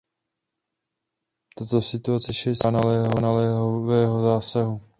[1.55, 2.71] Tato situace si žádá
[3.21, 4.81] naléhavého zásahu.